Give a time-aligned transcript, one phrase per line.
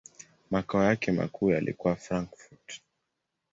[0.51, 2.81] Makao yake makuu yalikuwa Frankfurt.